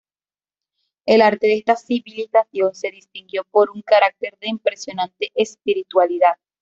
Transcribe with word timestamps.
El 1.05 1.21
arte 1.21 1.45
de 1.45 1.57
esta 1.57 1.75
civilización 1.75 2.73
se 2.73 2.89
distinguió 2.89 3.43
por 3.43 3.69
un 3.69 3.83
carácter 3.83 4.35
de 4.39 4.47
impresionante 4.49 5.31
espiritualidad. 5.35 6.37